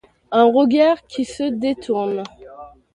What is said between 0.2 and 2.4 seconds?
Un regard qui se détourne.